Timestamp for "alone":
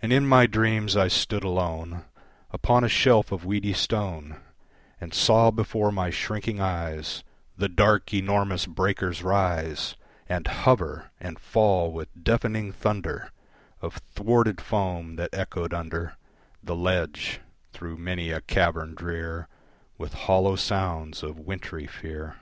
1.42-2.04